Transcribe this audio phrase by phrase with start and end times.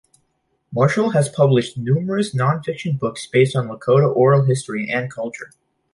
[0.73, 5.51] Marshall has published numerous non-fiction books based on Lakota oral history and culture.